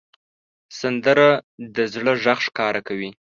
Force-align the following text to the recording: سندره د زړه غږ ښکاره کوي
سندره 0.79 1.29
د 1.75 1.77
زړه 1.93 2.13
غږ 2.23 2.39
ښکاره 2.47 2.81
کوي 2.87 3.09